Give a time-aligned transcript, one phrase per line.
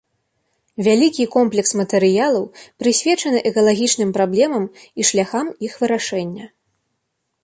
[0.85, 2.47] Вялікі комплекс матэрыялаў
[2.83, 4.65] прысвечаны экалагічным праблемам
[5.03, 6.45] і шляхам іх вырашэння.